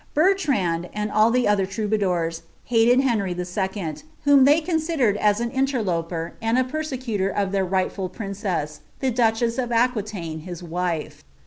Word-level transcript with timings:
Bertrand, 0.15 0.89
and 0.95 1.11
all 1.11 1.29
the 1.29 1.47
other 1.47 1.67
Iroubadoan, 1.67 2.41
haia) 2.71 2.95
Bmtf 2.97 3.77
II., 3.77 3.95
whom 4.25 4.45
they 4.45 4.59
considered 4.59 5.15
as 5.17 5.39
an 5.39 5.51
interloper, 5.51 6.33
and 6.41 6.57
a 6.57 6.63
pen^uior 6.63 7.29
of 7.31 7.53
An 7.53 7.69
rightful 7.69 8.09
princess, 8.09 8.79
the 8.99 9.11
duchess 9.11 9.59
of 9.59 9.69
Aquitaine, 9.71 10.39
hia 10.41 10.55
wife. 10.65 11.23